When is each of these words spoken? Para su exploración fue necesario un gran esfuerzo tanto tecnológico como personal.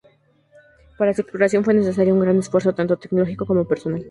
Para 0.97 1.13
su 1.13 1.21
exploración 1.21 1.63
fue 1.63 1.75
necesario 1.75 2.15
un 2.15 2.21
gran 2.21 2.39
esfuerzo 2.39 2.73
tanto 2.73 2.97
tecnológico 2.97 3.45
como 3.45 3.65
personal. 3.67 3.99